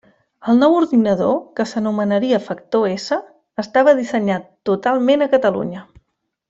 [0.51, 3.21] El nou ordinador, que s'anomenaria Factor-S,
[3.67, 5.89] estava dissenyat totalment a Catalunya.